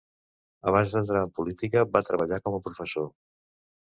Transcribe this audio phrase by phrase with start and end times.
[0.69, 3.07] Abans d'entrar en política, va treballar com a professor.